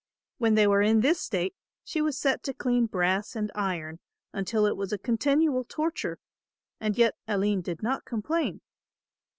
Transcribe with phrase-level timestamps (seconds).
[0.39, 1.53] When they were in this state
[1.83, 3.99] she was set to clean brass and iron,
[4.33, 6.17] until it was a continual torture,
[6.79, 8.61] and yet Aline did not complain.